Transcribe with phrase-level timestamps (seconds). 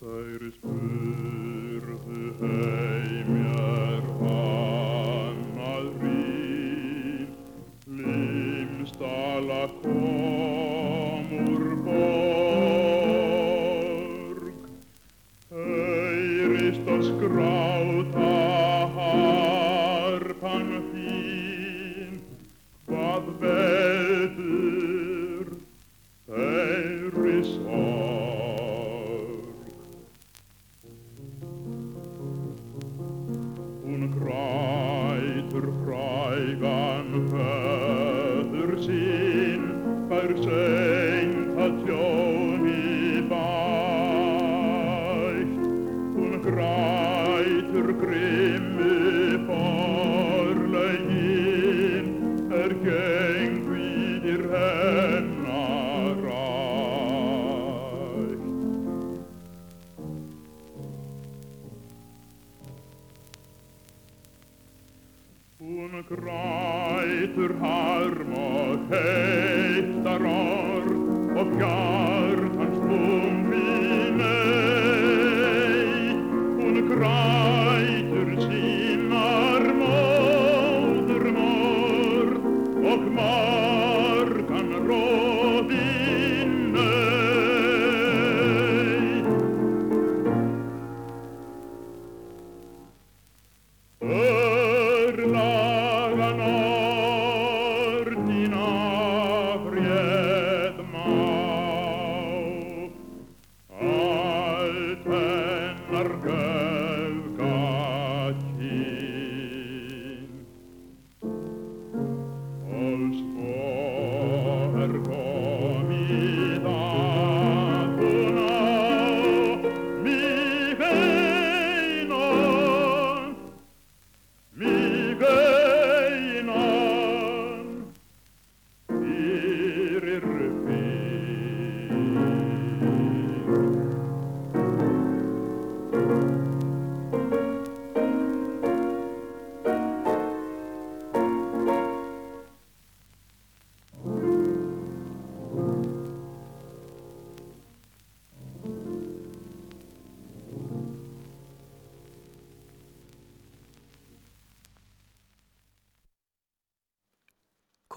[0.00, 1.39] Þær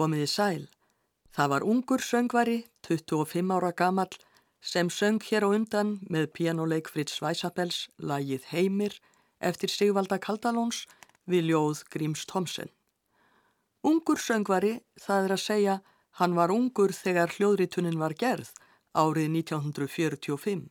[0.03, 0.63] Komiði sæl.
[1.31, 4.15] Það var ungur söngvari, 25 ára gamall,
[4.59, 8.97] sem söng hér á undan með pianoleik Fritz Weissabels lagið Heimir
[9.39, 10.81] eftir Sigvalda Kaldalóns
[11.23, 12.73] við ljóð Gríms Thomsen.
[13.83, 15.77] Ungur söngvari, það er að segja,
[16.19, 18.51] hann var ungur þegar hljóðritunin var gerð
[18.91, 20.67] árið 1945.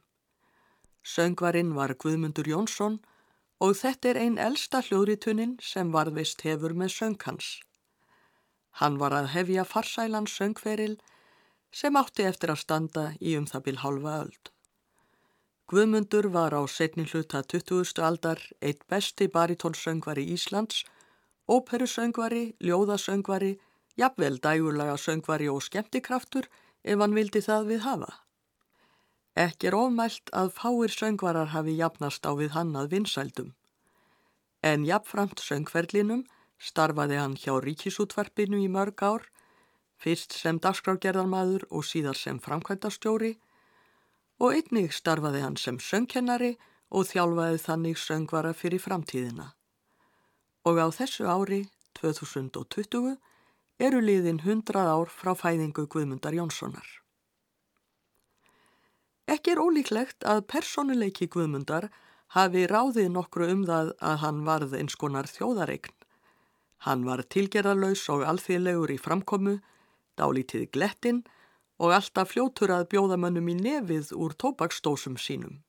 [1.03, 3.00] Söngvarinn var Guðmundur Jónsson
[3.64, 7.54] og þetta er einn elsta hljóðritunin sem varðvist hefur með söngkans.
[8.80, 10.96] Hann var að hefja farsælan söngferil
[11.72, 14.52] sem átti eftir að standa í um það bil halva öld.
[15.72, 18.00] Guðmundur var á setni hluta 20.
[18.04, 20.82] aldar eitt besti baritónsöngvari Íslands,
[21.48, 23.54] óperusöngvari, ljóðasöngvari,
[23.96, 26.48] jafnvel dægurlaga söngvari og skemmtikraftur
[26.84, 28.12] ef hann vildi það við hafa.
[29.32, 33.54] Ekki er ofmælt að fáir söngvarar hafi jafnast á við hann að vinsældum.
[34.60, 36.26] En jafnframt söngferlinum
[36.62, 39.24] starfaði hann hjá ríkisútvarpinu í mörg ár,
[39.98, 43.32] fyrst sem dagskrágerðarmaður og síðar sem framkvæmdastjóri
[44.42, 46.54] og einnig starfaði hann sem söngkennari
[46.92, 49.52] og þjálfaði þannig söngvara fyrir framtíðina.
[50.68, 51.64] Og á þessu ári,
[51.98, 53.16] 2020,
[53.82, 56.86] eru liðin 100 ár frá fæðingu Guðmundar Jónssonar.
[59.30, 61.88] Ekki er ólíklegt að personuleiki Guðmundar
[62.36, 66.01] hafi ráðið nokkru um það að hann varð eins konar þjóðareign.
[66.87, 69.59] Hann var tilgerðarlaus og alþýðlegur í framkomu,
[70.19, 71.22] dálítið glettinn
[71.78, 75.62] og alltaf fljótur að bjóða mönnum í nefið úr tóbaksdósum sínum.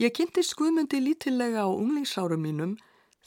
[0.00, 2.76] Ég kynntist Guðmundi lítillega á unglingsárum mínum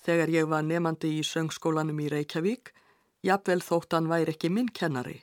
[0.05, 2.71] þegar ég var nefandi í söngskólanum í Reykjavík,
[3.23, 5.19] jafnvel þótt hann væri ekki minn kennari.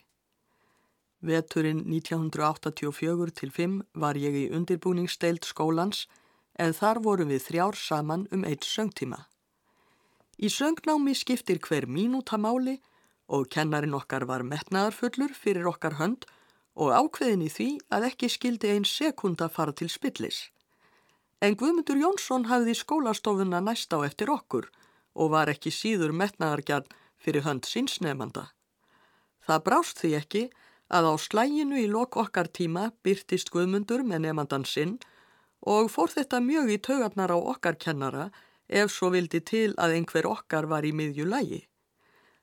[1.20, 6.06] Veturinn 1984 til 5 var ég í undirbúningsdeild skólans
[6.58, 9.26] en þar vorum við þrjár saman um eitt söngtíma.
[10.40, 12.78] Í söngnámi skiptir hver mínúta máli
[13.28, 16.24] og kennarin okkar var metnaðarfullur fyrir okkar hönd
[16.80, 20.48] og ákveðin í því að ekki skildi ein sekunda fara til spillis.
[21.44, 24.70] En Guðmundur Jónsson hafði skólastofuna næst á eftir okkur
[25.12, 26.88] og var ekki síður metnaðargjarn
[27.20, 28.48] fyrir hönd sínsnefanda.
[29.44, 30.44] Það brást því ekki
[30.88, 34.98] að á slæginu í lok okkar tíma byrtist Guðmundur með nefndan sinn
[35.60, 38.30] og fór þetta mjög í taugarnar á okkar kennara
[38.70, 41.60] ef svo vildi til að einhver okkar var í miðju lægi.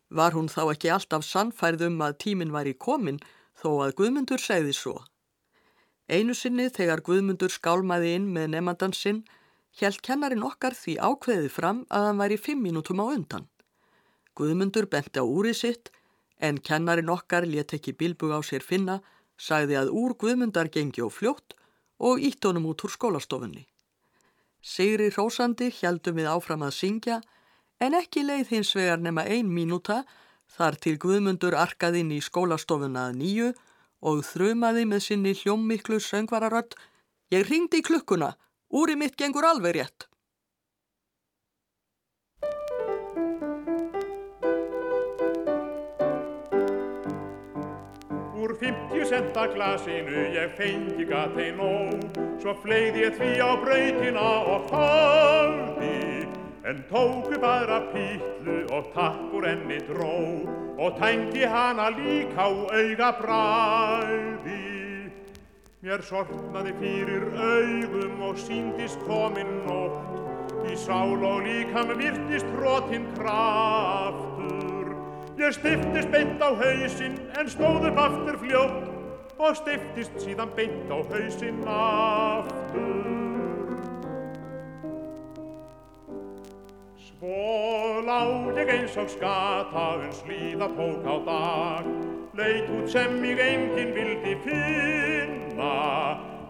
[0.10, 3.20] Var hún þá ekki alltaf sannfærð um að tíminn var í komin
[3.60, 4.96] þó að Guðmundur segði svo.
[6.08, 9.24] Einu sinni þegar Guðmundur skálmaði inn með nefndan sinn
[9.80, 13.48] hjælt kennarin okkar því ákveðið fram að hann væri fimm mínútum á undan.
[14.36, 15.92] Guðmundur benti á úrið sitt
[16.40, 19.02] en kennarin okkar let ekki bilbug á sér finna,
[19.38, 21.58] sagði að úr Guðmundar gengi og fljótt
[22.00, 23.66] og ítt honum út úr skólastofunni.
[24.68, 27.22] Sigri Rósandi heldum við áfram að syngja
[27.80, 30.02] en ekki leið hins vegar nema ein mínúta
[30.58, 33.50] þar til Guðmundur arkaði inn í skólastofuna að nýju
[34.10, 36.76] og þrumaði með sinni hljómmiklu söngvararödd
[37.28, 38.30] Ég ringdi í klukkuna,
[38.72, 40.06] úri mitt gengur alveg rétt.
[48.48, 52.00] Úr 50 centa glasinu ég fengi gatei nóg.
[52.40, 55.98] Svo fleið ég því á brautina og þáldi
[56.64, 60.16] En tók upp aðra pílu og tapp úr enni dró.
[60.80, 64.64] Og tængi hana líka á auga bræði
[65.84, 70.24] Mér sortnaði fyrir augum og síndist kominn nótt.
[70.72, 74.27] Í sál og líkam virtist brotinn kraftur
[75.48, 81.00] Ég stiftist beint á hausinn en stóð upp aftur fljótt og stiftist síðan beint á
[81.08, 83.06] hausinn aftur.
[87.00, 91.88] Svo lág ég eins og skata uns líða tók á dag,
[92.36, 95.72] leit út sem mig enginn vildi finna.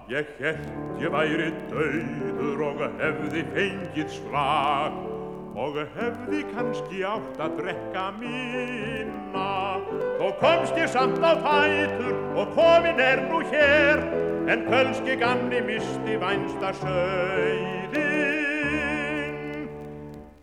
[0.10, 5.07] Ég held ég væri dauður og hefði fengið slag
[5.58, 9.46] og hefði kannski átt að drekka minna
[10.20, 14.04] þó komst ég samt á fætur og komin er nú hér.
[14.48, 17.98] En kölski gamni misti vænsta söiðinn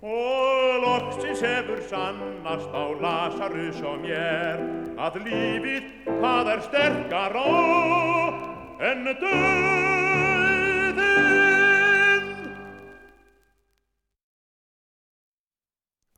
[0.02, 4.61] og loksins hefur sannast á Lazarus og mér
[5.00, 7.49] að lífið það er sterkar á
[8.93, 9.94] en döðinn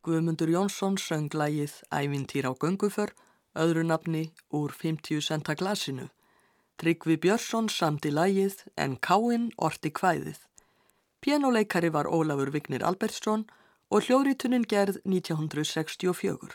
[0.06, 3.11] Guðmundur Jónsson söng lægið Ævintýr á gönguför,
[3.58, 6.05] öðru nafni úr 50 centa glasinu.
[6.79, 10.38] Tryggvi Björnsson samti lægið en Káinn orti kvæðið.
[11.19, 13.49] Pianoleikari var Ólafur Vignir Albertsson
[13.91, 16.55] og hljóðrítunin gerð 1964.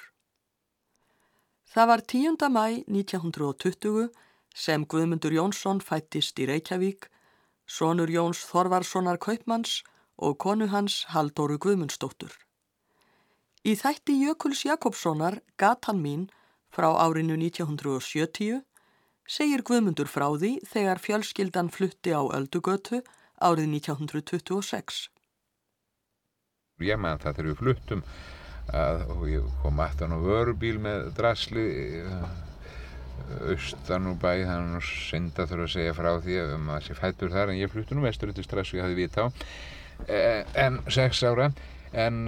[1.74, 2.38] Það var 10.
[2.56, 4.08] mæ 1920
[4.56, 7.10] sem Guðmundur Jónsson fættist í Reykjavík,
[7.68, 9.82] sonur Jóns Þorvarssonar Kaupmanns
[10.16, 12.32] og konu hans Haldóru Guðmundsdóttur.
[13.62, 16.22] Í þætti Jökuls Jakobssonar Gatan mín
[16.74, 18.64] frá árinu 1970
[19.30, 23.04] segir Guðmundur frá því þegar fjölskyldan flutti á Öldugötu
[23.38, 25.02] árið 1926.
[26.82, 28.02] Ég man það þegar við fluttum
[28.74, 31.66] að, og ég kom aftan á vörubíl með drasli
[33.46, 37.36] austan úr bæ þannig að synda þurfa að segja frá því að maður sé fættur
[37.36, 39.28] þar en ég fluttu nú vestur til strax og ég hafði vita á
[40.66, 41.52] en sex ára
[41.94, 42.26] en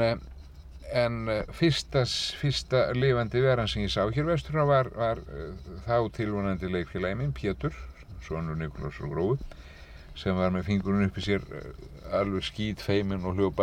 [0.92, 5.50] en fyrstas, fyrsta lifandi veran sem ég sá hér vesturna var, var uh,
[5.88, 7.76] þá tilvonandi leikfélagi minn, Pétur,
[8.26, 9.46] sonur Nikolás og Gróð,
[10.20, 11.70] sem var með fingurinn uppi sér uh,
[12.20, 13.56] alveg skýt feimin og hljóð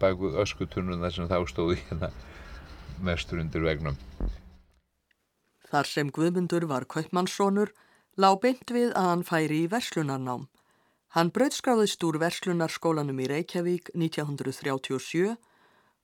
[0.00, 2.10] bakvið öskutunnum þar sem þá stóði hérna
[3.02, 3.98] mestur undir vegnum.
[5.72, 7.70] Þar sem Guðmundur var kaupmannssonur,
[8.20, 10.48] lá beint við að hann færi í verslunarnám.
[11.12, 15.36] Hann brauðskráðist úr verslunarskólanum í Reykjavík 1937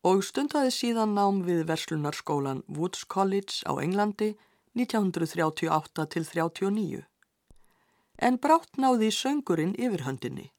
[0.06, 4.34] og stundaði síðan nám við verslunarskólan Woods College á Englandi
[4.78, 7.02] 1938 til 39.
[8.18, 10.50] En brátt náði söngurinn yfirhöndinni.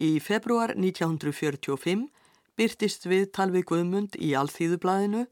[0.00, 2.08] Í februar 1945
[2.56, 5.26] byrtist við talvið Guðmund í Alþýðublaðinu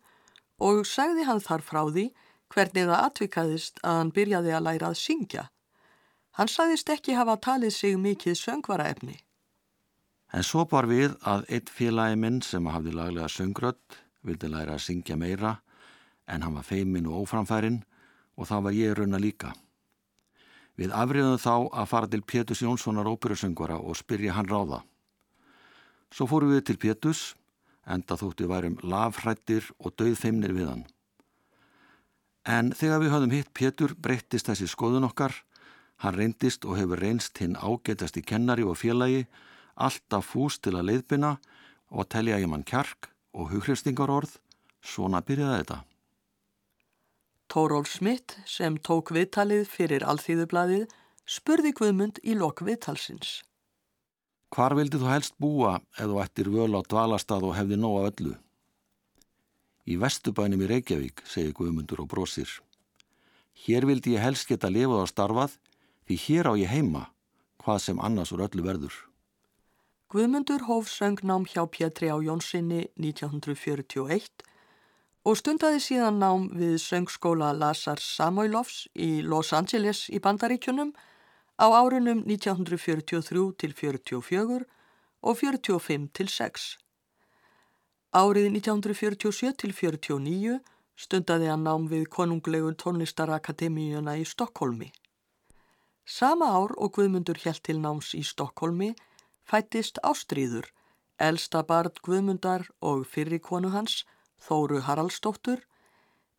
[0.62, 2.06] og sagði hann þar frá því
[2.52, 5.44] hvernig það atvikaðist að hann byrjaði að læra að syngja.
[6.38, 9.18] Hann sagðist ekki hafa talið sig mikið söngvaraefni.
[10.32, 14.86] En svo bar við að eitt félagi minn sem hafði laglega söngrödd vildi læra að
[14.86, 15.58] syngja meira
[16.26, 17.82] en hann var feimin og óframfærin
[18.38, 19.52] og þá var ég rauna líka.
[20.80, 24.80] Við afriðum þá að fara til Pétus Jónssonar óperusöngvara og spyrja hann ráða.
[26.12, 27.34] Svo fórum við til Pétus,
[27.84, 30.84] enda þóttu værum lafhrættir og döðfeimnir við hann.
[32.48, 35.34] En þegar við höfðum hitt Pétur breyttist þessi skoðun okkar,
[36.02, 39.26] hann reyndist og hefur reynst hinn ágetast í kennari og félagi
[39.74, 41.36] alltaf fús til að leiðbina
[41.92, 44.36] og telja ég mann kjark og hughrifstingar orð,
[44.82, 45.78] svona byrjaði þetta.
[47.52, 50.86] Tórólf Smith sem tók viðtalið fyrir alþýðublaðið
[51.28, 53.42] spurði Guðmund í lok viðtalsins.
[54.52, 58.34] Hvar vildi þú helst búa ef þú ættir völ á dvalastað og hefði nóga öllu?
[59.88, 62.48] Í vestubænum í Reykjavík, segir Guðmundur og brosir.
[63.64, 65.56] Hér vildi ég helst geta lifað á starfað
[66.06, 67.08] því hér á ég heima,
[67.62, 68.94] hvað sem annars úr öllu verður.
[70.12, 74.42] Guðmundur hóf söngnám hjá Pétri á Jónssoni 1941
[75.24, 80.90] og stundaði síðan nám við söngskóla Lazar Samoilovs í Los Angeles í Bandaríkjunum
[81.56, 84.58] á árunum 1943 til 44
[85.24, 86.66] og 45 til 6.
[88.12, 90.58] Árið 1947 til 49
[91.06, 94.90] stundaði hann nám við konunglegu tónlistarakademíuna í Stokkólmi.
[96.04, 98.90] Sama ár og Guðmundur helt til náms í Stokkólmi
[99.48, 100.68] fættist Ástríður,
[101.18, 104.02] elsta barn Guðmundar og fyrri konu hans,
[104.42, 105.60] Þóru Haraldsdóttur,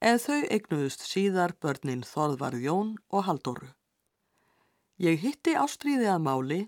[0.03, 3.69] eða þau eignuðust síðar börnin Þorðvarð Jón og Haldóru.
[4.99, 6.61] Ég hitti Ástríði að máli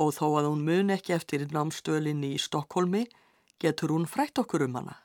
[0.00, 3.04] og þó að hún mun ekki eftir námstölinni í Stokkólmi
[3.62, 4.96] getur hún frætt okkur um hana.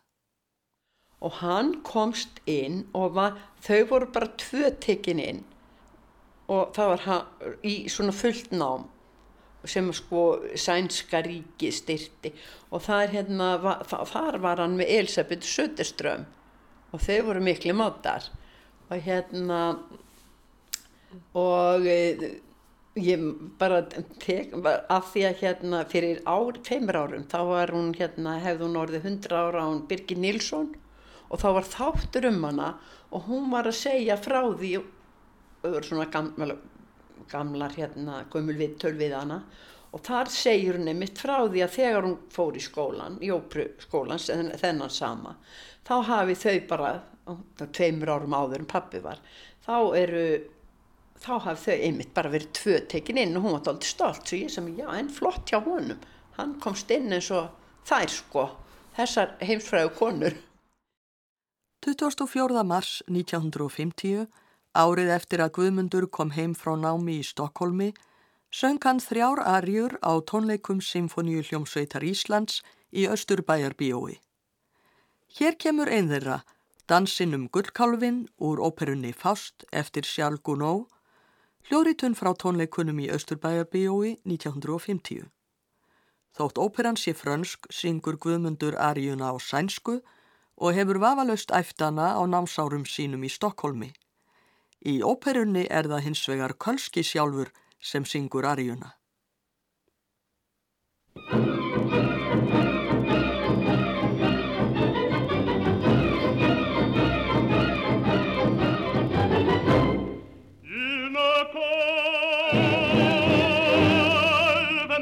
[1.22, 5.44] Og hann komst inn og var, þau voru bara tvö tekin inn
[6.48, 8.88] og það var hann í svona fullt nám
[9.66, 10.24] sem sko
[10.56, 12.34] sænska ríki styrti
[12.72, 16.28] og þar, hérna, var, þar var hann með Elisabeth Söderström.
[16.94, 18.30] Og þau voru miklu mátar.
[18.88, 19.62] Og hérna
[21.36, 22.40] og e,
[22.98, 23.24] ég
[23.60, 23.82] bara
[24.22, 24.54] tek
[24.90, 29.06] af því að hérna fyrir ár, feimur árum þá var hún hérna hefði hún orðið
[29.06, 30.72] 100 ára á hún Birgir Nilsson
[31.30, 32.72] og þá var þáttur um hana
[33.12, 34.90] og hún var að segja frá því og
[35.62, 36.58] það voru svona gamla
[37.32, 39.42] gamlar hérna gömul við tölvið hana.
[39.96, 43.70] Og þar segir hún einmitt frá því að þegar hún fór í skólan í ópru
[43.82, 45.38] skólan þennan sama
[45.88, 46.92] þá hafi þau bara
[47.72, 49.22] tveimur árum áður en pappi var
[49.66, 50.24] þá eru
[51.24, 54.28] þá hafi þau einmitt bara verið tvö tekin inn og hún var alltaf stolt.
[54.28, 56.00] Svo ég sem já en flott hjá honum.
[56.38, 57.50] Hann komst inn eins og
[57.90, 58.44] þær sko
[58.98, 60.36] þessar heimsfræðu konur.
[61.86, 62.64] 24.
[62.68, 64.28] mars 1950
[64.78, 67.94] Árið eftir að Guðmundur kom heim frá námi í Stokkólmi,
[68.54, 72.62] söng hann þrjár arjur á tónleikum Symfoníu hljómsveitar Íslands
[72.94, 74.20] í Östurbæjarbíói.
[75.38, 76.44] Hér kemur einn þeirra,
[76.88, 80.86] Dansinn um gullkálfin úr óperunni Faust eftir Sjálf Gunó,
[81.68, 85.26] hljóritun frá tónleikunum í Östurbæjarbíói 1950.
[86.38, 89.98] Þótt óperan sé frönsk syngur Guðmundur arjuna á sænsku
[90.56, 93.92] og hefur vafalaust æftana á námsárum sínum í Stokkólmi.
[94.86, 97.50] Í óperunni er það hins vegar Kölski sjálfur
[97.82, 98.46] sem syngur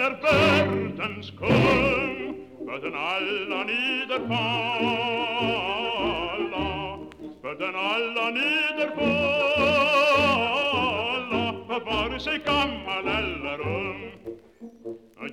[0.06, 2.36] er bördens kung,
[2.68, 5.15] böden alla niederfalla,
[7.58, 9.00] böden alla niederfalla,
[11.86, 14.12] vare sig gammal eller ung.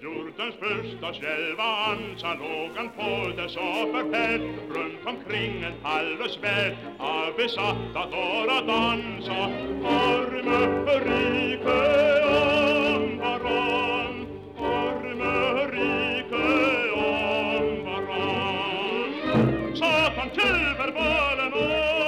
[0.02, 4.42] Jordens första själva ansa låg han på dess offerfält
[4.74, 9.32] Runt omkring en halvös värld av besatta dårar dansa
[9.88, 10.66] Arme
[11.04, 11.80] rike
[12.24, 14.26] om varann
[14.58, 19.12] Arme rike om varann
[19.76, 22.01] Satan till valen on,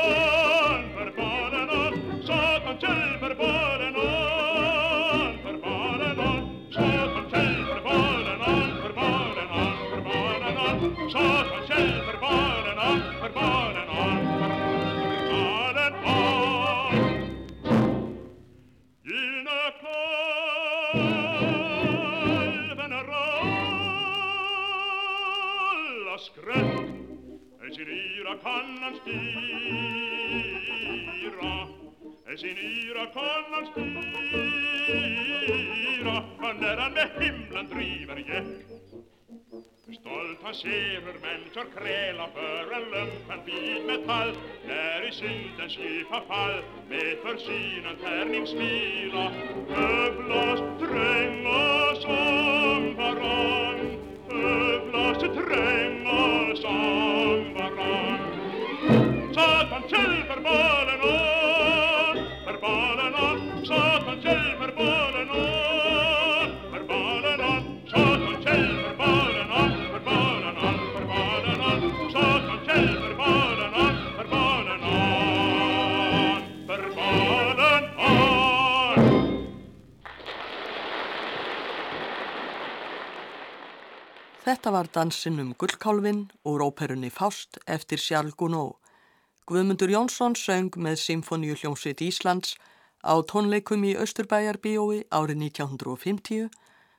[11.12, 14.16] Satan till verbalen on, verbalen on,
[15.28, 16.94] verbalen on
[19.04, 19.60] Gina
[22.64, 23.36] kalven ralla
[26.18, 26.94] skräck
[27.74, 29.12] sin yra kan han styra.
[32.36, 34.02] Sin yra kan han styra.
[36.40, 38.73] För när han med himlen driver gäck
[39.92, 44.32] Stolta sjævermänniskor krälar för en lumpen vid metall
[44.66, 49.32] När i sydens djupa fall med försynen tärningsmila
[49.76, 53.98] Övlas trängas om varann
[54.30, 58.18] Övlas trängas om varann
[59.34, 60.44] Satan själv
[84.64, 88.78] Þetta var dansinn um Gullkálfin og róperunni Fást eftir Charles Gounod.
[89.44, 92.54] Guðmundur Jónsson söng með Symfoníu hljómsveit Íslands
[93.04, 96.48] á tónleikum í Östurbæjarbíói árið 1950.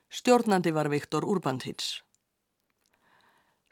[0.06, 2.04] Stjórnandi var Viktor Urbantins.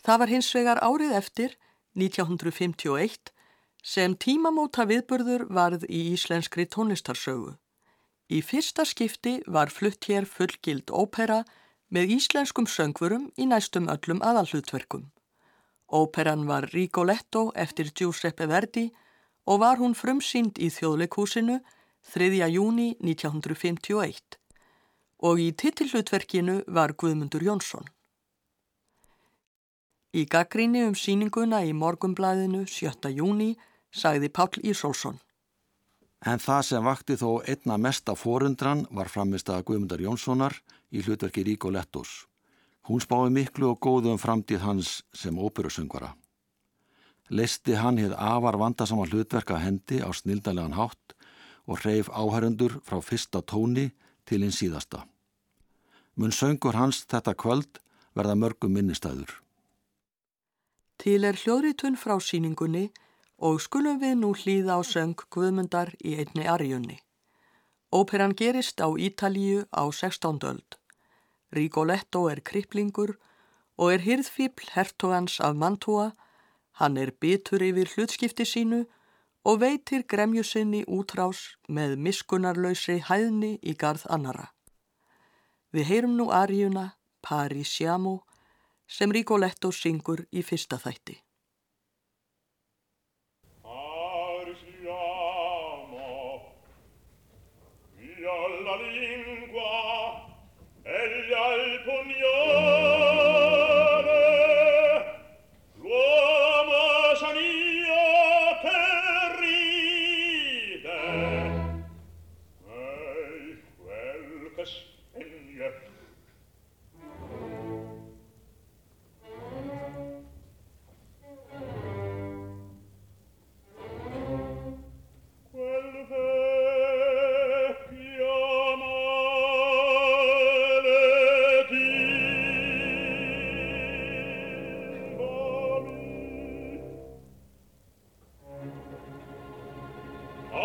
[0.02, 1.54] Það var hins vegar árið eftir,
[1.94, 3.30] 1951,
[3.78, 7.54] sem tímamóta viðburður varð í íslenskri tónlistarsögu.
[8.26, 11.44] Í fyrsta skipti var flutt hér fullgild ópera
[11.94, 15.06] með íslenskum söngvurum í næstum öllum aðalhlutverkum.
[15.94, 18.88] Óperan var Rigoletto eftir Giuseppe Verdi
[19.46, 21.60] og var hún frumsýnd í þjóðleikúsinu
[22.14, 22.48] 3.
[22.50, 24.40] júni 1951
[25.24, 27.86] og í titillutverkinu var Guðmundur Jónsson.
[30.14, 33.10] Í gaggríni um síninguna í morgumblæðinu 7.
[33.14, 33.54] júni
[33.94, 35.20] sagði Páll Ísólfsson.
[36.24, 40.56] En það sem vakti þó einna mesta forundran var framist að Guðmundar Jónssonar
[40.88, 42.24] í hlutverki Ríko Lettos.
[42.88, 46.14] Hún spái miklu og góðu um framtíð hans sem óperusöngvara.
[47.28, 51.14] Leisti hann hefð afar vandasama hlutverka hendi á snildalegan hátt
[51.68, 53.90] og hreif áhærundur frá fyrsta tóni
[54.24, 55.04] til hins síðasta.
[56.16, 57.80] Mun söngur hans þetta kvöld
[58.16, 59.40] verða mörgum minnistæður.
[61.00, 62.90] Til er hljóðritun frá síningunni
[63.44, 66.96] og skulum við nú hlýða á söng Guðmundar í einni arjunni.
[67.92, 70.40] Óperan gerist á Ítalíu á 16.
[70.48, 70.78] öld.
[71.52, 73.18] Rigoletto er kriplingur
[73.76, 76.14] og er hyrðfíbl hertogans af Mantua,
[76.80, 78.80] hann er bitur yfir hlutskipti sínu
[79.44, 84.48] og veitir gremjusinni útrás með miskunarlausri hæðni í garð annara.
[85.74, 88.22] Við heyrum nú arjuna Parisiamo
[88.88, 91.20] sem Rigoletto syngur í fyrsta þætti.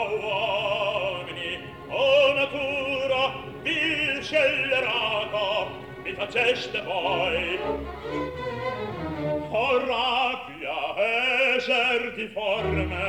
[0.10, 3.24] uomini o natura
[3.64, 5.68] vil scellerata
[6.04, 7.60] mi faceste voi.
[9.52, 13.08] O rabbia eser di forme.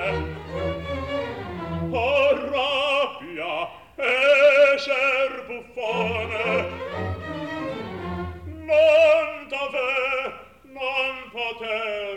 [1.93, 2.11] O
[2.55, 3.55] rabbia
[3.97, 6.49] eser buffone.
[8.71, 9.93] Non dove
[10.79, 12.10] non poter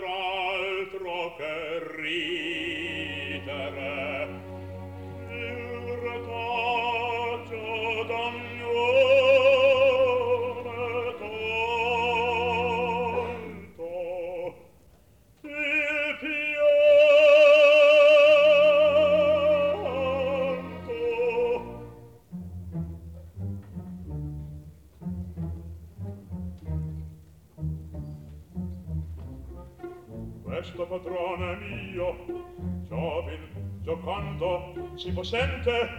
[35.03, 35.89] si possente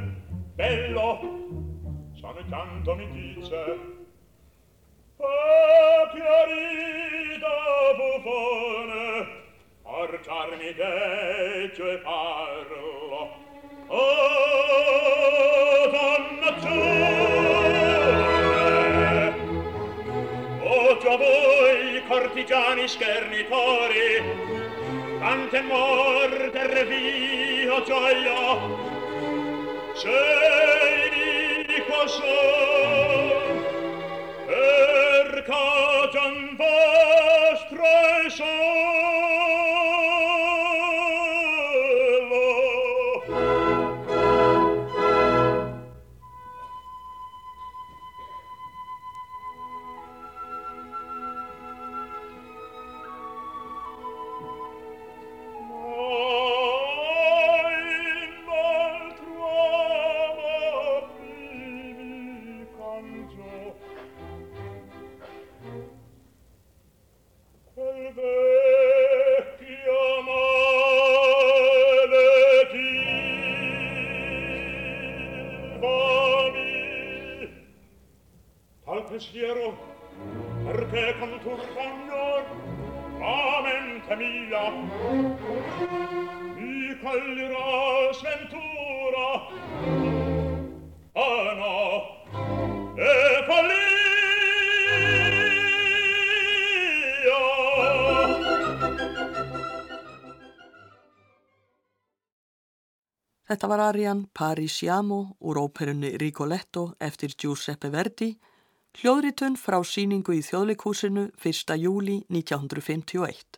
[0.55, 1.19] bello
[2.19, 3.55] sano canto mi dice
[5.19, 7.55] ah chiarita
[7.99, 9.27] buffone
[9.83, 13.29] portarmi deggio e parlo
[13.89, 13.99] oh
[15.93, 17.05] dannazione
[20.63, 24.65] o già voi cortigiani schernitori
[25.19, 28.94] tante morte via gioia,
[30.05, 32.05] cieli di qua
[103.65, 108.27] Þetta var Arian Parisiamo úr óperunni Rigoletto eftir Giuseppe Verdi,
[109.01, 111.73] hljóðritun frá síningu í þjóðleikúsinu 1.
[111.81, 113.57] júli 1951.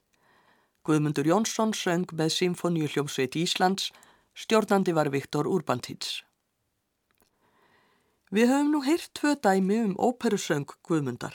[0.86, 3.90] Guðmundur Jónsson söng með Symfóníu hljómsveit Íslands,
[4.30, 6.22] stjórnandi var Viktor Urbantins.
[8.30, 11.34] Við höfum nú heyrt tvö dæmi um óperusöng Guðmundar,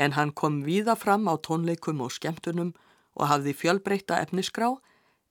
[0.00, 2.72] en hann kom víða fram á tónleikum og skemmtunum
[3.12, 4.78] og hafði fjölbreyta efnisgrá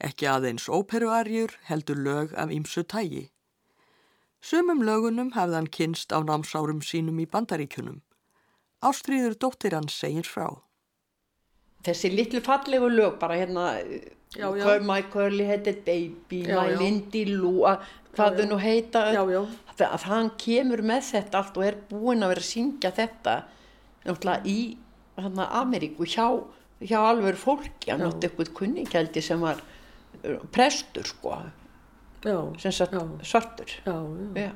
[0.03, 3.29] ekki aðeins óperuarjur heldur lög af ýmsu tægi.
[4.41, 8.01] Sumum lögunum hafði hann kynst á námsárum sínum í bandaríkunum.
[8.85, 10.61] Ástríður dóttir hann segir frá.
[11.83, 13.65] Þessi litlu fallegu lög, bara hérna,
[14.35, 14.79] Já, já.
[14.83, 16.75] My Curly Headed Baby, Já, My.
[16.75, 17.79] Lindy Lou, að-
[18.13, 19.45] hvað þau nú heita, Já, já.
[19.77, 23.35] Það, að hann kemur með þetta allt og er búinn að vera að syngja þetta
[24.45, 24.77] í
[25.17, 26.43] Ameríku hjá,
[26.81, 29.61] hjá alveg fólki, hann átti eitthvað kunningjaldi sem var
[30.51, 31.37] prestur sko,
[32.25, 32.99] Já, sem sagt Já.
[33.23, 33.65] svartur.
[33.85, 33.93] já,
[34.41, 34.51] já.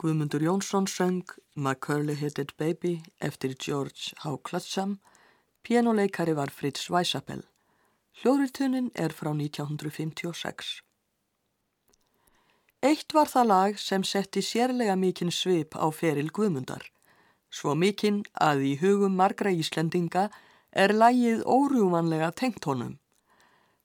[0.00, 4.38] Guðmundur Jónsson söng My Curly Headed Baby eftir George H.
[4.42, 4.98] Clutcham,
[5.62, 7.42] pianoleikari var Fritz Weisapel.
[8.22, 10.70] Hljóðritunin er frá 1956.
[12.80, 16.86] Eitt var það lag sem setti sérlega mikinn svip á feril Guðmundar,
[17.52, 20.30] svo mikinn að í hugum margra Íslendinga
[20.72, 22.96] er lagið órjúmanlega tengt honum.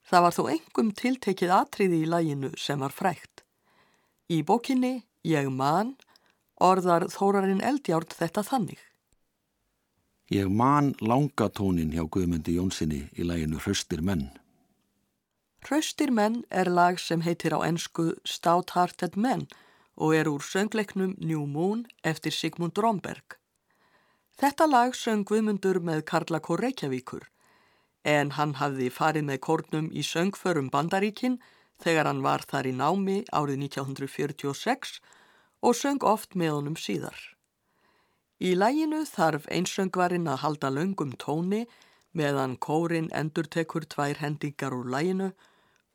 [0.07, 3.43] Það var þó engum tiltekið atriði í laginu sem var frægt.
[4.31, 4.93] Í bókinni
[5.25, 5.95] Ég man
[6.61, 8.79] Orðar Þórarinn Eldjárt þetta þannig.
[10.31, 14.31] Ég man langatónin hjá Guðmundi Jónssoni í læginu Hraustir menn.
[15.65, 19.47] Hraustir menn er lag sem heitir á ensku Stout Hearted Men
[19.95, 23.37] og er úr söngleiknum New Moon eftir Sigmund Romberg.
[24.35, 27.29] Þetta lag söng Guðmundur með Karla Kór Reykjavíkur
[28.05, 31.39] en hann hafði farið með kórnum í söngförum Bandaríkin
[31.81, 34.99] þegar hann var þar í námi árið 1946
[35.65, 37.17] og söng oft með honum síðar.
[38.37, 41.63] Í læginu þarf einsöngvarinn að halda löngum tóni
[42.15, 45.31] meðan kórin endurtekur tvær hendingar úr læginu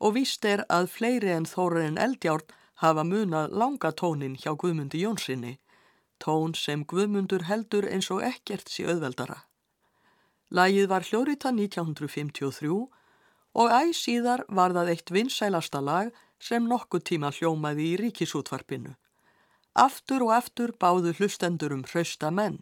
[0.01, 2.49] og víst er að fleiri en Þórarin Eldjárn
[2.81, 5.59] hafa munað langa tónin hjá Guðmundi Jónssoni,
[6.17, 9.43] tón sem Guðmundur heldur eins og ekkert sí auðveldara.
[10.51, 12.73] Lægið var hljóriðta 1953
[13.61, 16.09] og æg síðar var það eitt vinsælasta lag
[16.41, 18.95] sem nokkuð tíma hljómaði í ríkisútvarpinu.
[19.79, 22.59] Aftur og aftur báðu hlustendur um hrausta menn.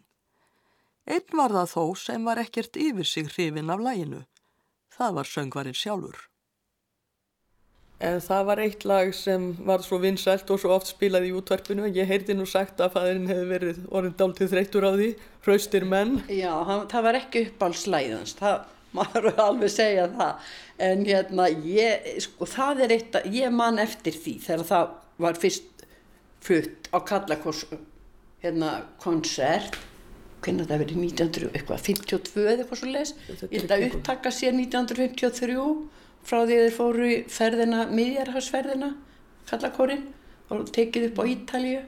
[1.10, 4.24] Einn var það þó sem var ekkert yfir sig hrifin af læginu.
[4.94, 6.30] Það var söngvarinn sjálfur.
[8.00, 11.88] En það var eitt lag sem var svo vinsælt og svo oft spilað í útvarpinu.
[11.92, 15.08] Ég heyrði nú sagt að fæðurinn hefði verið orðin dáltið þreyttur á því,
[15.44, 16.14] hraustir menn.
[16.32, 18.62] Já, hann, það var ekki uppálslæðans, það
[18.96, 20.54] maður alveg segja það.
[20.86, 25.42] En hérna, ég, sko, það er eitt að, ég man eftir því þegar það var
[25.42, 25.79] fyrst
[26.44, 27.64] flutt á Kallakors,
[28.42, 29.78] hérna, konsert.
[30.40, 33.14] Hvernig það verið 1952 eða eitthvað svo les.
[33.50, 35.56] Ég held að upptaka sér 1953
[36.24, 38.94] frá því þeir fóru ferðina, miðjarhagsferðina,
[39.50, 40.06] kallakórin
[40.50, 41.82] og tekið upp á Ítalju.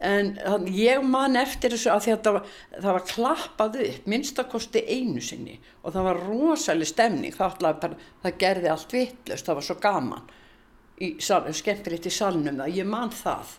[0.00, 0.30] En
[0.72, 5.92] ég man eftir þessu að þetta var, það var klappað upp, minnstakosti einu sinni og
[5.92, 10.30] það var rosalega stemning, það, bara, það gerði allt vittlust, það var svo gaman,
[11.60, 13.58] skemmtilegt í salnum það, ég man það.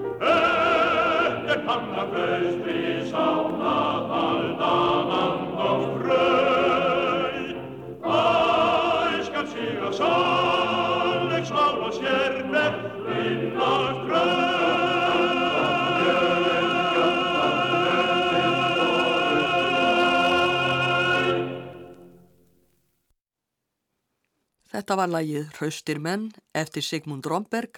[24.71, 27.77] Þetta var lagið Hraustir menn eftir Sigmund Romberg,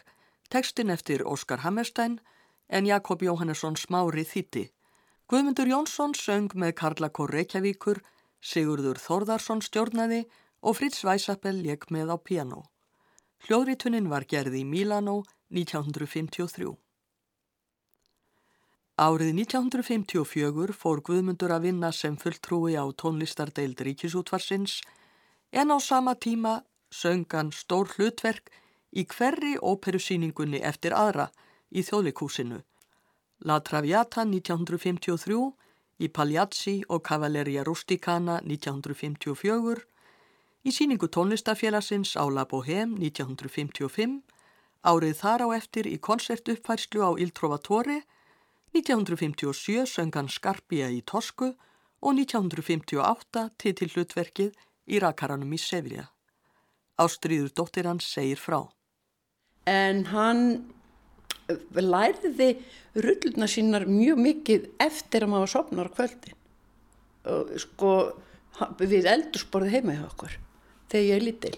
[0.49, 2.19] tekstin eftir Óskar Hammerstein
[2.74, 4.64] en Jakob Jóhannesson smári þýtti.
[5.30, 8.02] Guðmundur Jónsson söng með Karla Kór Reykjavíkur,
[8.42, 10.24] Sigurður Þórðarsson stjórnaði
[10.66, 12.64] og Fritz Weissappel leik með á piano.
[13.46, 15.22] Hljóðritunin var gerði í Milano
[15.54, 16.74] 1953.
[19.04, 24.82] Árið 1954 fór Guðmundur að vinna sem fulltrúi á tónlistardeild Ríkisútvarsins
[25.52, 26.62] en á sama tíma
[26.94, 28.50] söngan stór hlutverk
[28.94, 31.30] í hverri óperusýningunni eftir aðra
[31.74, 32.62] í þjóðleikúsinu.
[33.44, 35.40] La Traviata 1953,
[36.00, 39.84] í Pagliazzi og Cavalleria Rusticana 1954,
[40.64, 44.22] í síningu tónlistafélagsins á La Bohème 1955,
[44.84, 48.04] árið þar á eftir í konsertuppfærslu á Il Trovatore,
[48.74, 51.52] 1957 söngan Skarpia í Tosku
[52.04, 54.56] og 1958 titil hlutverkið
[54.90, 56.08] í rakaranum í Sevilla.
[57.00, 58.60] Ástriður dóttir hans segir frá.
[59.66, 60.74] En hann
[61.49, 62.49] lærði
[62.95, 66.38] rulluna sínar mjög mikið eftir að maður sopnar kvöldin.
[67.29, 67.91] Og sko,
[68.79, 70.38] við eldursporði heima hjá okkur
[70.91, 71.56] þegar ég er lítil.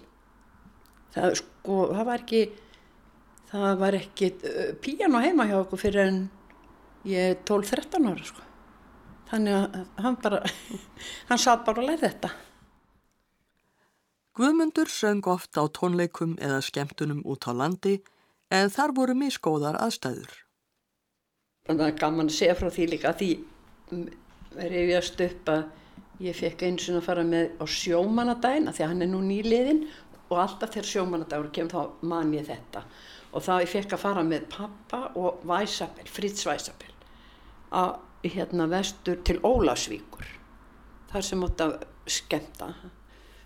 [1.15, 2.41] Það, sko, það var ekki,
[3.51, 6.19] það var ekki uh, píjan á heima hjá okkur fyrir en
[7.07, 8.41] ég er 12-13 ára, sko.
[9.29, 10.41] Þannig að hann bara,
[11.29, 12.33] hann satt bara að læra þetta.
[14.35, 18.01] Guðmundur söng oft á tónleikum eða skemmtunum út á landi
[18.53, 20.33] en þar voru miskóðar aðstæður.
[21.65, 23.31] Það er gaman að segja frá því líka því
[24.55, 25.63] reyfjast upp að
[26.25, 29.21] ég fekk eins og að fara með á sjómanadaginn að því að hann er nú
[29.25, 29.81] nýliðinn
[30.29, 32.83] og alltaf þegar sjómanadagur kemur þá man ég þetta
[33.35, 36.93] og þá ég fekk að fara með pappa og Væsabel, Fritz Væsabel
[37.75, 40.29] að hérna vestur til Ólasvíkur
[41.11, 41.75] þar sem átt að
[42.09, 42.71] skemta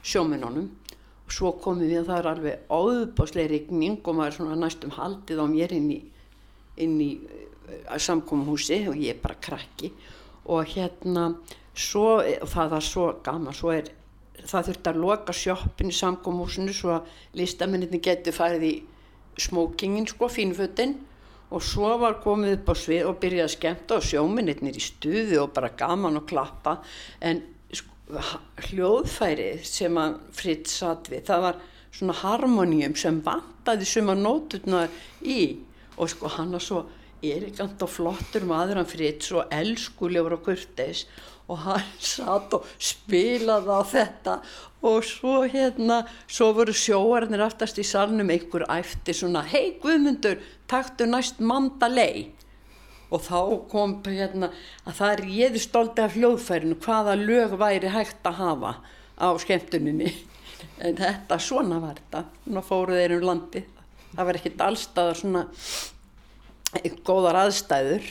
[0.05, 0.69] sjóminunum
[1.33, 5.45] svo komum við að það er alveg áðbáslega regning og maður svona næstum haldið á
[5.49, 5.99] mér inn í,
[6.79, 9.91] í uh, samkómahúsi og ég er bara krakki.
[10.49, 11.31] Og hérna
[11.77, 13.91] svo, og það var svo gaman svo er,
[14.39, 18.73] það þurfti að loka sjoppin í samkómahúsinu svo að listamenninni getur farið í
[19.39, 20.97] smókingin sko, fínfötinn
[21.49, 25.39] og svo var komið upp á svið og byrjaði að skemmta og sjóminnir í stuði
[25.41, 26.77] og bara gaman og klappa.
[27.25, 27.41] En
[28.69, 31.59] hljóðfæri sem að Fritz satt við, það var
[31.93, 34.89] svona harmoníum sem vantaði suma nóturnar
[35.21, 35.59] í.
[35.99, 36.85] Og sko hann var svo
[37.25, 41.05] erikant og flottur maður hann Fritz og elskulegur og kurteis.
[41.49, 44.39] Og hann satt og spilaði á þetta.
[44.89, 50.39] Og svo hérna, svo voru sjóarnir aftast í salnum einhver æfti svona hei Guðmundur,
[50.71, 52.29] taktu næst mandalei
[53.09, 53.39] og þá
[53.71, 54.51] kom hérna
[54.85, 58.75] að það réði stolti af hljóðfærinu hvaða lög væri hægt að hafa
[59.17, 60.13] á skemmtuninni.
[60.79, 62.21] En þetta svona var þetta.
[62.43, 63.61] Svona fóruð þeir um landi
[64.13, 65.43] það var ekkert allstaðar svona
[67.07, 68.07] góðar aðstæður.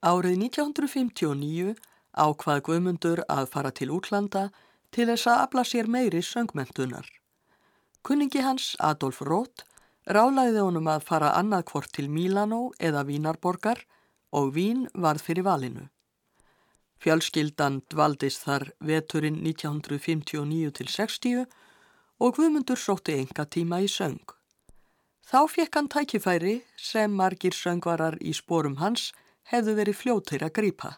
[0.00, 1.74] Árið 1959
[2.16, 4.48] ákvað Guðmundur að fara til útlanda
[4.94, 7.06] til þess að afla sér meiri söngmentunar.
[8.02, 9.66] Kunningi hans Adolf Roth
[10.06, 13.82] rálaði honum að fara annað hvort til Mílanó eða Vínarborgar
[14.32, 15.88] og Vín varð fyrir valinu.
[17.00, 21.46] Fjölskyldan dvaldist þar veturinn 1959-60
[22.20, 24.20] og Guðmundur sótti enga tíma í söng.
[25.24, 29.14] Þá fekk hann tækifæri sem margir söngvarar í spórum hans
[29.52, 30.90] hefðu verið fljóttir að grýpa.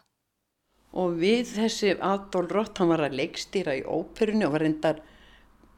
[0.93, 4.99] Og við þessi Adolf Roth, hann var að leikstýra í óperinu og var reyndar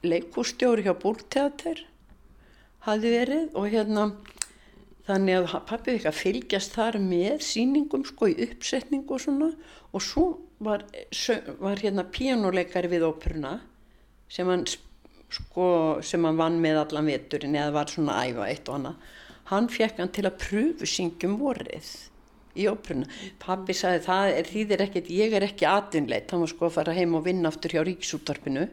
[0.03, 1.85] leikústjóri hjá Búrteater
[2.85, 4.05] hafi verið og hérna
[5.05, 9.51] þannig að pappi fikk að fylgjast þar með síningum sko í uppsetningu og svona.
[9.95, 10.25] Og svo
[10.65, 10.85] var,
[11.61, 13.59] var hérna píjónuleikari við óperuna
[14.31, 15.67] sem hann sko
[16.05, 19.05] sem hann vann með allan veturinn eða var svona æfa eitt og annað.
[19.51, 21.91] Hann fekk hann til að pröfu syngjum vorið
[22.55, 23.09] í óperuna.
[23.41, 26.97] Pappi sagði það er þýðir ekkert ég er ekki aðunleitt hann var sko að fara
[26.97, 28.67] heim og vinna aftur hjá ríksúttarpinu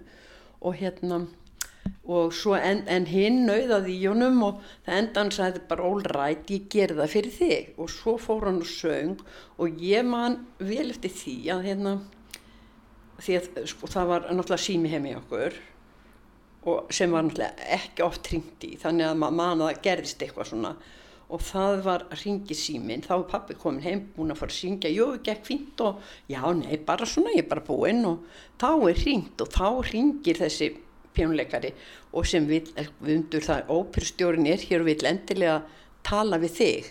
[0.63, 1.25] og hérna
[2.03, 6.03] og svo en, en hinn nauðaði í honum og það enda hann sagði bara all
[6.15, 7.69] right, ég ger það fyrir þig.
[7.79, 9.21] Og svo fór hann og söng
[9.63, 11.95] og ég man vel eftir því að hérna
[13.23, 15.61] því að sko það var náttúrulega sími heim í okkur
[16.67, 20.27] og sem var náttúrulega ekki oft ringt í þannig að maður man að það gerðist
[20.27, 20.75] eitthvað svona.
[21.33, 24.91] Og það var ringi símin þá er pappi komin heim búin að fara að syngja.
[24.93, 28.03] Jú, gekk fínt og já, nei, bara svona ég er bara búinn.
[28.05, 28.27] Og
[28.61, 30.69] þá er ringt og þá ringir þessi
[31.17, 31.73] pjónuleikari
[32.13, 32.65] og sem vil,
[33.01, 35.61] undur það óperustjórin er hér og vil endilega
[36.07, 36.91] tala við þig.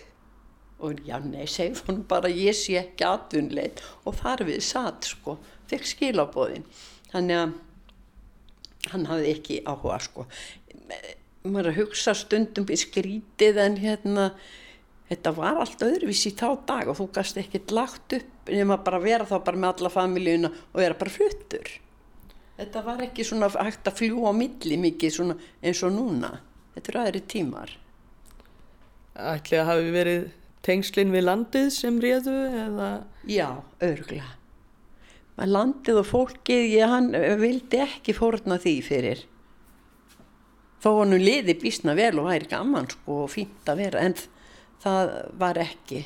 [0.82, 5.36] Og já nei, segð hann bara ég sé ekki aðunleit og þar við satt sko,
[5.70, 6.66] fekk skilabóðin
[7.12, 7.52] þannig að
[8.90, 10.26] hann hafði ekki áhuga sko.
[11.46, 14.26] Maður að hugsa stundum í skrítið en hérna
[15.12, 19.00] þetta var allt öðruvís í þá dag og þú gast ekkert lagt upp nema bara
[19.02, 21.72] vera þá bara með alla familíuna og vera bara fluttur
[22.62, 26.36] þetta var ekki svona hægt að fljúa á milli mikið svona eins og núna.
[26.74, 27.74] Þetta eru aðri tímar.
[29.12, 30.30] Ætli að hafi verið
[30.64, 32.92] tengslinn við landið sem réðu eða?
[33.28, 33.48] Já,
[33.84, 34.30] örgla
[35.48, 37.10] landið og fólkið ég, hann
[37.40, 39.22] vildi ekki fórna því fyrir.
[40.82, 44.16] Þó hann liði bísna vel og væri gaman sko og fínt að vera en
[44.82, 46.04] það var ekki.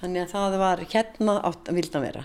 [0.00, 2.24] Þannig að það var hérna átt að vilda vera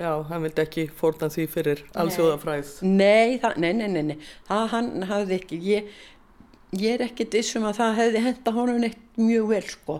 [0.00, 2.70] Já, hann vildi ekki fórna því fyrir alþjóðafræð.
[2.88, 5.90] Nei, það, nei, nei, nei, nei, það hann hafði ekki, ég,
[6.80, 9.98] ég er ekki dissum að það hefði henda honum neitt mjög vel, sko.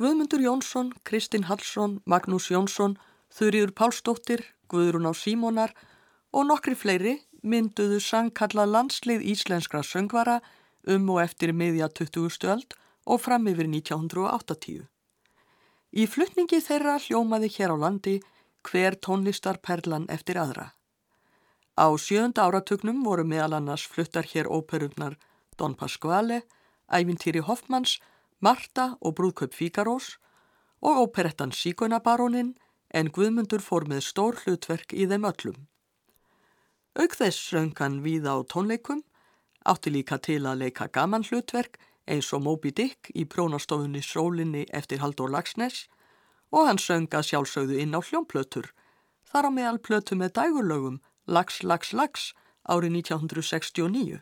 [0.00, 2.96] Guðmundur Jónsson, Kristinn Hallsson, Magnús Jónsson,
[3.32, 5.74] Þurriður Pálsdóttir, Guðrún á Símónar
[6.32, 10.40] og nokkri fleiri mynduðu sangkalla landslið íslenskra söngvara
[10.88, 12.48] um og eftir miðja 20.
[12.54, 12.74] öld
[13.06, 14.88] og fram yfir 1980.
[15.92, 18.14] Í flutningi þeirra hljómaði hér á landi
[18.64, 20.70] hver tónlistarperlan eftir aðra.
[21.76, 25.18] Á sjönda áratugnum voru meðal annars fluttar hér óperurnar
[25.60, 26.42] Don Pasquale,
[26.88, 27.98] Ævintýri Hoffmanns,
[28.40, 30.16] Marta og Brúðkaup Fíkarós
[30.80, 32.54] og óperettan Síkonabarónin
[32.88, 35.60] en Guðmundur fór með stór hlutverk í þeim öllum.
[36.96, 39.04] Auk þess söng hann víða á tónleikum,
[39.64, 45.02] átti líka til að leika gaman hlutverk eins og Moby Dick í prónastofunni Sólinni eftir
[45.02, 45.86] Haldur Lagsnes
[46.52, 48.72] og hann sönga sjálfsögðu inn á hljómplötur,
[49.24, 52.32] þar á meðal plötu með dægurlögum Lags, Lags, Lags
[52.68, 54.20] árið 1969.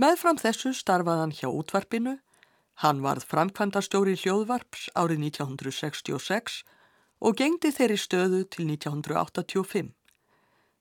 [0.00, 2.16] Meðfram þessu starfaði hann hjá útvarpinu,
[2.82, 6.62] hann varð framkvæmdastjóri hljóðvarps árið 1966
[7.20, 9.92] og gengdi þeirri stöðu til 1985.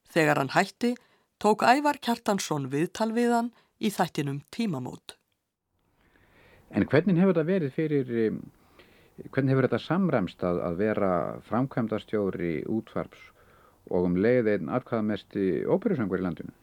[0.10, 0.95] Þegar hann hætti,
[1.38, 5.19] tók Ævar Kjartansson viðtal við hann í þættinum tímamót.
[6.70, 8.16] En hvernig hefur þetta verið fyrir
[9.28, 11.12] Hvernig hefur þetta samræmst að, að vera
[11.50, 13.20] framkvæmdastjóri útvarps
[13.90, 16.54] og um leið einn atkvæðamesti óperusöngur í landinu?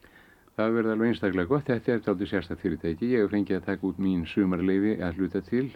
[0.57, 1.67] Það verði alveg einstaklega gott.
[1.69, 3.11] Þetta er þáttu sérstaklega fyrirtæki.
[3.13, 5.67] Ég hef fengið að taka út mín sumarleifi að hluta til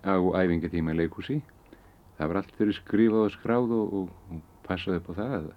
[0.00, 1.42] á æfingatíma leikúsi.
[2.16, 5.52] Það var allt fyrir skrifað og skráð og, og, og passað upp á það.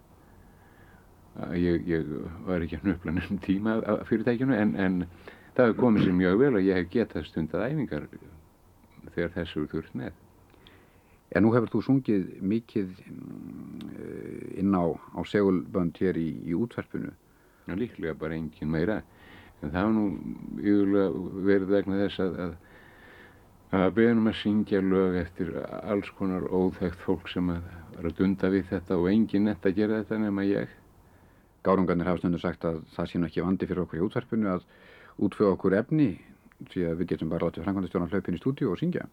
[1.62, 2.12] Ég, ég
[2.50, 5.00] var ekki að nöfla nefnum tíma af fyrirtækinu en, en
[5.58, 8.08] það hefur komið sér mjög vel og ég hef getað stundað æfingar
[9.16, 10.18] þegar þessu er þurft með.
[11.36, 13.88] En nú hefur þú sungið mikið mm,
[14.62, 17.12] inn á, á segulbönd hér í, í útverfinu.
[17.68, 19.02] Já, líklega bara engin meira.
[19.60, 20.06] En það var nú
[20.62, 22.54] yfirlega verið vegna þess að, að,
[23.82, 25.52] að beðnum að syngja lög eftir
[25.82, 27.66] alls konar óþægt fólk sem að
[27.98, 30.76] var að dunda við þetta og engin netta að gera þetta nema ég.
[31.66, 34.68] Gárungarnir hafa stundu sagt að það sé ekki vandi fyrir okkur í útverfinu að
[35.18, 36.10] útföða okkur efni
[36.72, 39.06] því að við getum bara látið frangandastjónan hlaupin í stúdíu og syngja.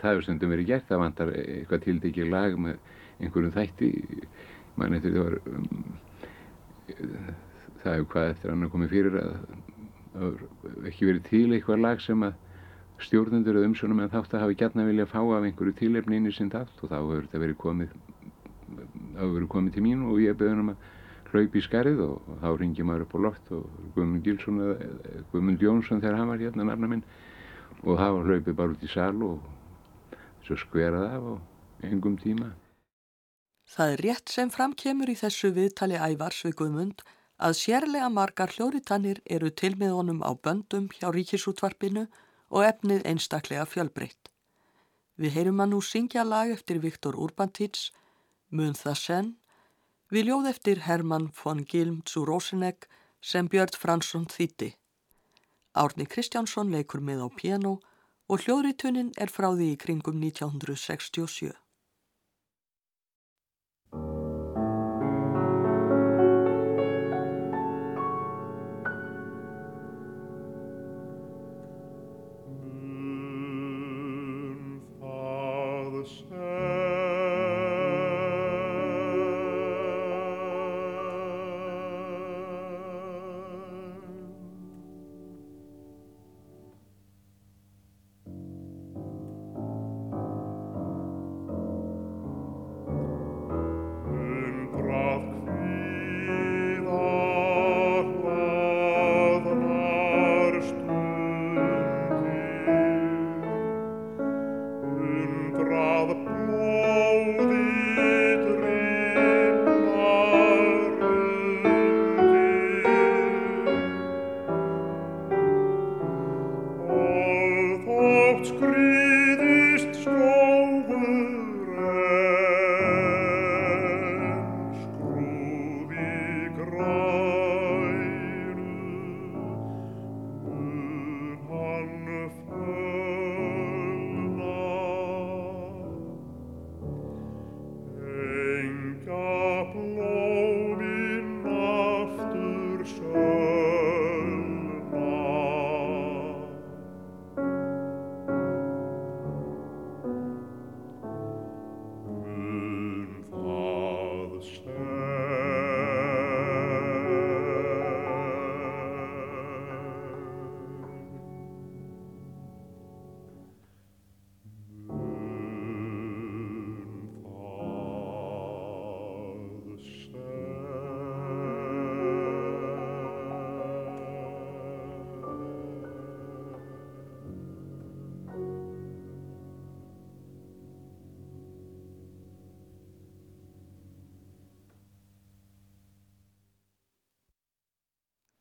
[0.00, 2.78] það hefur stundum verið gert, það vantar eitthvað tildekið lag með
[3.20, 3.90] einhverjum þætti
[4.80, 5.98] mann eftir það var um,
[7.82, 9.34] það hefur hvað eftir annar komið fyrir að
[10.12, 12.38] það hefur ekki verið til eitthvað lag sem að
[13.00, 16.28] stjórnendur eða umsjónum en þátt að hafa gætna vilja að fá af einhverju tílefni inn
[16.28, 17.94] í sinn þátt og þá hefur þetta verið komið
[19.20, 20.88] verið komið til mín og ég beður um að
[21.32, 25.22] hlaupi í skarið og, og þá ringi maður upp á loft og Guðmund Gilsson eða
[25.32, 27.04] Guðmund Jónsson þegar hann var hérna nafna minn
[27.84, 31.34] og var hlaupið bara út í sal og svo skverað af á
[31.90, 32.52] engum tíma.
[33.70, 37.04] Það er rétt sem framkemur í þessu viðtali ævars við Guðmund
[37.40, 42.08] að sérlega margar hljóritannir eru til með honum á böndum hjá ríkisútvarpinu
[42.50, 44.28] og efnið einstaklega fjölbreytt.
[45.20, 47.90] Við heyrum að nú syngja lag eftir Viktor Urbantíts,
[48.50, 49.28] Mun það senn,
[50.10, 52.88] við ljóð eftir Hermann von Gilm zu Rosenegg
[53.22, 54.72] sem Björn Fransson þýtti.
[55.78, 57.76] Árni Kristjánsson leikur með á piano
[58.26, 61.54] og hljóðritunin er frá því í kringum 1967.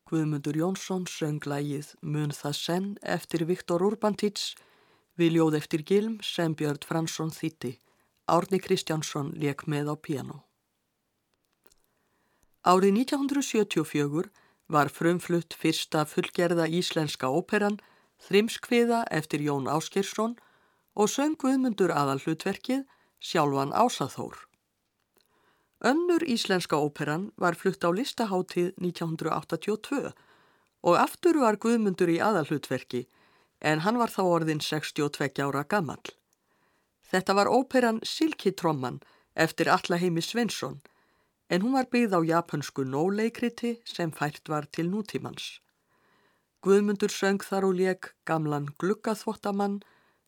[0.10, 4.56] Guðmundur Jónsson söng lægið Mun það senn eftir Viktor Urbantits
[5.20, 7.76] við ljóð eftir Gilm sem Björn Fransson þýtti.
[8.26, 10.40] Árni Kristjánsson leik með á piano.
[12.66, 14.32] Árið 1974
[14.70, 17.78] var frumflutt fyrsta fullgerða íslenska óperan
[18.20, 20.36] Þrimskviða eftir Jón Áskersson
[20.98, 22.84] og söng Guðmundur aðal hlutverkið
[23.22, 24.49] sjálfan Ásaþór.
[25.82, 30.12] Önnur íslenska óperan var flutt á listaháttíð 1982
[30.84, 33.06] og aftur var Guðmundur í aðalhutverki
[33.64, 36.02] en hann var þá orðin 62 ára gammal.
[37.12, 39.00] Þetta var óperan Silkitromman
[39.36, 40.82] eftir Allaheimi Svensson
[41.50, 45.62] en hún var byggð á japansku nóleikriti sem fært var til nútímans.
[46.60, 49.80] Guðmundur söng þar og leik gamlan gluggaþvottamann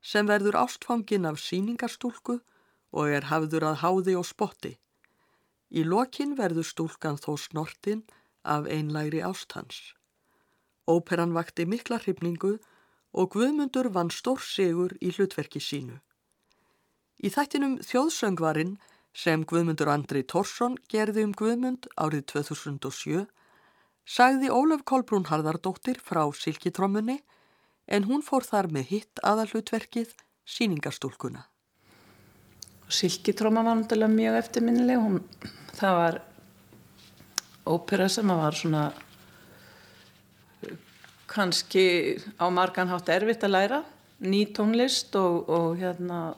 [0.02, 2.40] sem verður ástfangin af síningarstúlku
[2.96, 4.78] og er hafður að háði og spotti.
[5.72, 8.04] Í lokin verður stúlkan þó snortin
[8.44, 9.94] af einlægri ástans.
[10.88, 12.58] Óperan vakti mikla hrifningu
[13.14, 16.00] og Guðmundur vann stór sigur í hlutverki sínu.
[17.24, 18.78] Í þættinum Þjóðsöngvarinn
[19.14, 23.28] sem Guðmundur Andri Tórsson gerði um Guðmund árið 2007
[24.08, 27.20] sagði Ólaf Kolbrún Harðardóttir frá Silkitrommunni
[27.88, 30.16] en hún fór þar með hitt aðalhlutverkið
[30.48, 31.46] Sýningastúlkuna.
[32.92, 35.22] Silkitromma var náttúrulega mjög eftirminnileg, hún
[35.78, 36.22] það var
[37.72, 38.92] ópera sem var svona
[41.32, 43.84] kannski á margan hátt erfitt að læra.
[44.22, 46.34] Ný tónlist og, og hérna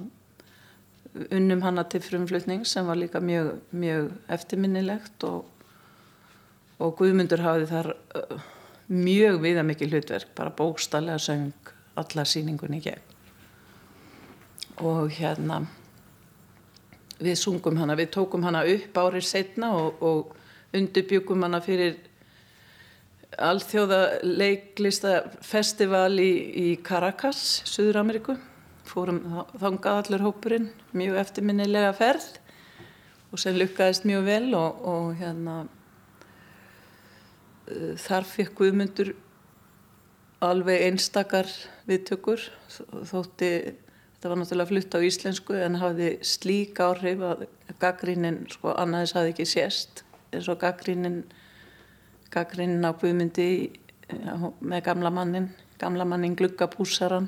[1.13, 5.45] unnum hana til frumflutning sem var líka mjög, mjög eftirminnilegt og,
[6.79, 7.91] og Guðmundur hafði þar
[8.93, 11.51] mjög viða mikið hlutverk bara bókstallega söng
[11.95, 13.11] alla síningunni gegn.
[14.81, 15.65] Og hérna
[17.19, 21.99] við sungum hana, við tókum hana upp árið setna og, og undirbyggum hana fyrir
[23.33, 28.37] alþjóða leiklistafestival í, í Caracas, Suður Ameríku
[28.87, 29.21] fórum
[29.57, 32.25] þangað allur hópurinn mjög eftirminnilega ferð
[33.33, 35.55] og sem lukkaðist mjög vel og, og hérna
[37.71, 39.13] uh, þar fikk Guðmundur
[40.43, 41.49] alveg einstakar
[41.87, 42.41] viðtökur
[43.09, 43.51] þótti
[44.23, 47.41] Þetta var náttúrulega flutt á íslensku en hafði slík áhrif að
[47.81, 50.03] gaggrínin, sko, annaðis hafði ekki sést.
[50.31, 51.17] Eins og gaggrínin,
[52.31, 53.47] gaggrínin á Guðmyndi
[54.63, 57.27] með gamla mannin, gamla mannin gluggapúsaran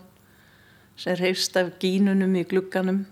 [0.95, 3.03] sem reyfst af gínunum í glugganum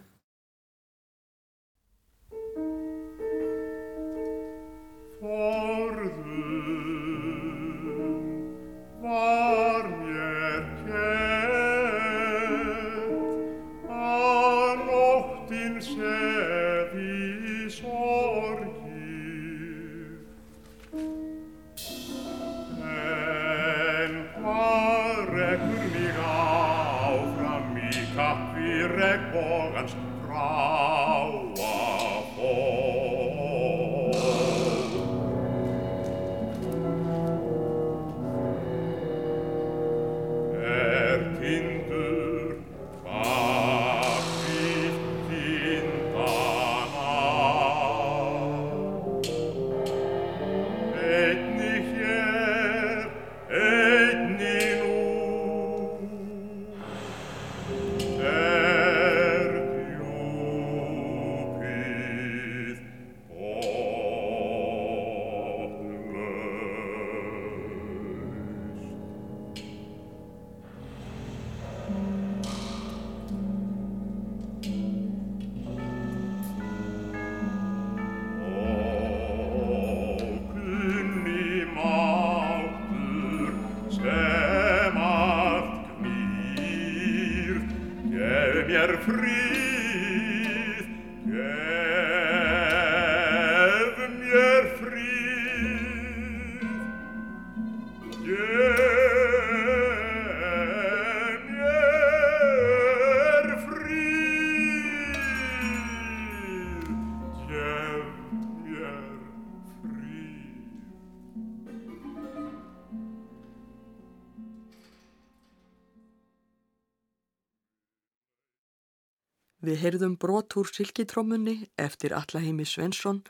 [119.64, 123.22] Við heyrðum brot úr Silkitrómunni eftir Allaheimi Svensson,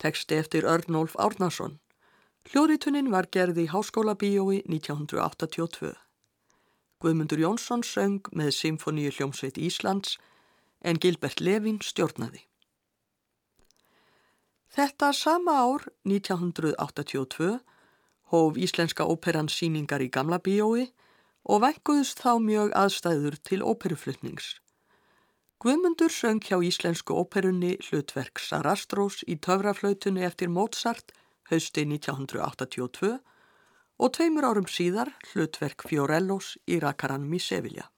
[0.00, 1.74] teksti eftir Örnólf Árnason.
[2.48, 5.90] Hljóðritunin var gerð í Háskóla Bíói 1982.
[7.04, 10.16] Guðmundur Jónsson söng með Symfoníu hljómsveit Íslands
[10.80, 12.46] en Gilbert Levin stjórnaði.
[14.72, 17.58] Þetta sama ár, 1982,
[18.32, 20.88] hóf Íslenska óperan síningar í Gamla bíói
[21.44, 24.56] og vekkuðust þá mjög aðstæður til óperuflutnings.
[25.58, 31.10] Guðmundur söng hjá Íslensku óperunni hlutverk Sarastrós í töfraflautunni eftir Mozart
[31.50, 33.16] hausti 1982
[33.98, 37.88] og tveimur árum síðar hlutverk Fiorellos í Rakaranum í Sevilla.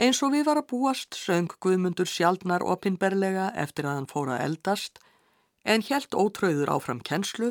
[0.00, 5.02] Eins og við var að búast söng Guðmundur sjálfnar opinberlega eftir að hann fóra eldast
[5.68, 7.50] en helt ótröður áfram kennslu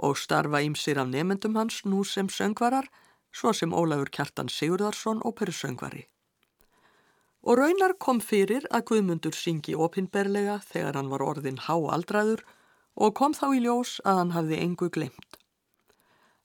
[0.00, 2.88] og starfa ímsir af nefendum hans nú sem söngvarar
[3.28, 6.06] svo sem Ólafur Kjartan Sigurðarsson óperusöngvari.
[7.42, 12.44] Og raunar kom fyrir að Guðmundur syngi opinberlega þegar hann var orðin háaldraður
[12.94, 15.38] og kom þá í ljós að hann hafði engu glemt.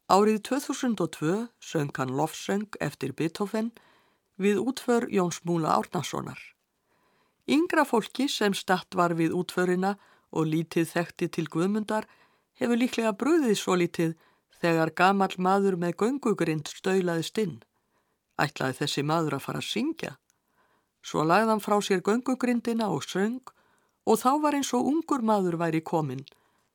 [0.07, 3.73] Árið 2002 söng hann lofsöng eftir Beethoven
[4.39, 6.39] við útför Jóns Múla Árnasonar.
[7.47, 9.97] Yngra fólki sem statt var við útförina
[10.31, 12.07] og lítið þekkti til Guðmundar
[12.59, 14.15] hefur líklega brúðið svo lítið
[14.61, 17.59] þegar gamal maður með göngugrind stöulaðist inn.
[18.41, 20.13] Ætlaði þessi maður að fara að syngja.
[21.07, 23.53] Svo lagði hann frá sér göngugrindina og söng
[24.07, 26.25] og þá var eins og ungur maður væri komin.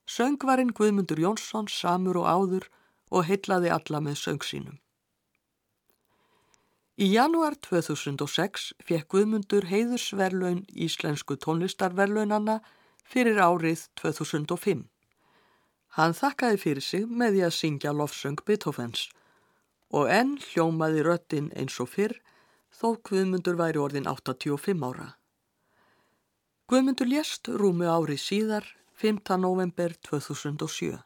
[0.08, 2.68] Söngvarinn Guðmundur Jónsson samur og áður
[3.12, 4.78] og heitlaði alla með söng sínum.
[6.96, 12.58] Í janúar 2006 fekk Guðmundur heiðusverlaun Íslensku tónlistarverlaunanna
[13.04, 14.84] fyrir árið 2005.
[15.96, 19.08] Hann þakkaði fyrir sig með því að syngja lofsöng Beethovens
[19.92, 22.16] og enn hljómaði röttin eins og fyrr
[22.82, 25.12] þó Guðmundur væri orðin 85 ára.
[26.66, 28.66] Guðmundur lést rúmi ári síðar
[28.98, 29.36] 5.
[29.38, 30.98] november 2007.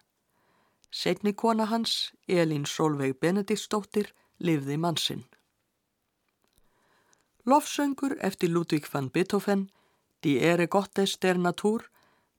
[0.89, 4.09] Setni kona hans, Elin Solveig Benediktsdóttir,
[4.41, 5.27] livði mannsinn.
[7.45, 9.69] Lofsöngur eftir Ludvík van Beethoven,
[10.25, 11.91] Die Ere Gottes der Natur,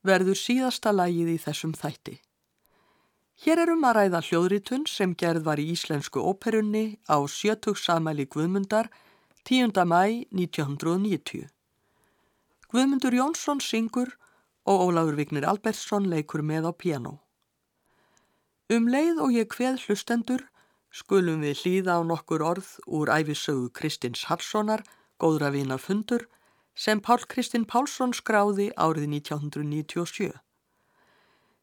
[0.02, 2.18] verður síðasta lægið í þessum þætti.
[3.46, 8.90] Hér erum að ræða hljóðritun sem gerð var í Íslensku óperunni á sjötugsamæli Guðmundar
[9.48, 9.72] 10.
[9.86, 11.48] mæ 1990.
[12.68, 14.10] Guðmundur Jónsson syngur
[14.66, 17.14] og Ólafur Vignir Albertsson leikur með á piano.
[18.68, 20.44] Um leið og ég hveð hlustendur
[20.92, 24.84] skulum við hlýða á nokkur orð úr æfisögu Kristins Hallssonar
[25.16, 26.28] góðra vina fundur
[26.76, 30.36] sem Pál Kristinn Pálsson skráði árið 1997.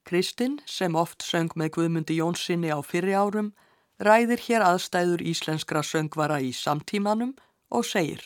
[0.09, 3.53] Kristinn, sem oft söng með Guðmundi Jónssoni á fyrri árum,
[4.01, 7.37] ræðir hér aðstæður íslenskra söngvara í samtímanum
[7.71, 8.23] og segir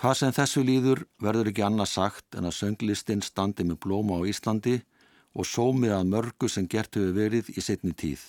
[0.00, 4.24] Hvað sem þessu líður verður ekki annað sagt en að sönglistinn standi með blóma á
[4.30, 4.78] Íslandi
[5.36, 8.22] og sómið að mörgu sem gert hefur verið í setni tíð.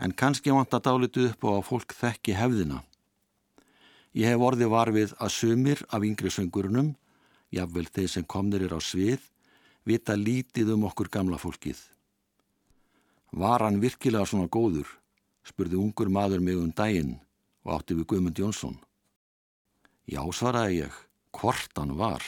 [0.00, 2.78] En kannski vant að dálitu upp á að fólk þekki hefðina.
[4.16, 6.94] Ég hef orðið varfið að sumir af yngri söngurunum,
[7.52, 9.20] jáfnvel þeir sem komnir er á svið,
[9.84, 11.76] vita lítið um okkur gamla fólkið.
[13.32, 14.88] Var hann virkilega svona góður,
[15.44, 17.18] spurði ungur maður mig um daginn
[17.64, 18.78] og átti við Guðmund Jónsson.
[20.08, 20.96] Já, svaraði ég,
[21.36, 22.24] hvort hann var.